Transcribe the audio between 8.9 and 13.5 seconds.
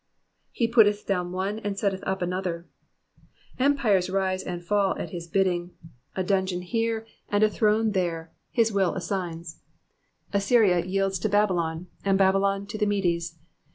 assigns. Assyria yields to Babylon, and Babylon to the Medes.